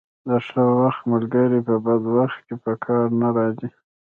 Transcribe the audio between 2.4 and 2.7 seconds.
کې